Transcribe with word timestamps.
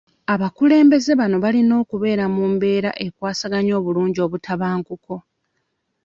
Abakulembeze 0.33 1.11
bano 1.19 1.37
balina 1.45 1.73
okubeera 1.81 2.25
mu 2.35 2.43
mbeera 2.53 2.91
ekwasaganya 3.05 3.73
obulungi 3.79 4.19
obukuubagano. 4.25 5.17